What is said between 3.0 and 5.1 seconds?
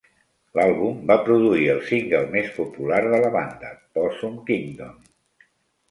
de la banda "Possum Kingdom".